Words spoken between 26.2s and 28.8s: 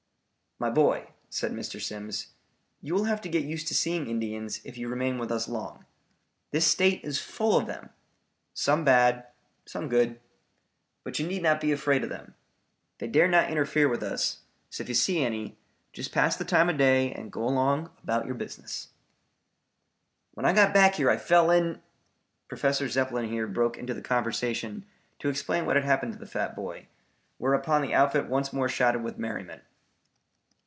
fat boy, whereupon the outfit once more